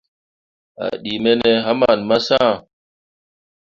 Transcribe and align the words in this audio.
A 0.83 0.85
ɗii 1.01 1.21
me 1.23 1.31
ne 1.41 1.49
haman 1.65 1.99
massh. 2.09 2.33